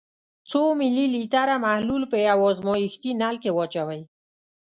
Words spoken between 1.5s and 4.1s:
محلول په یو ازمیښتي نل کې واچوئ.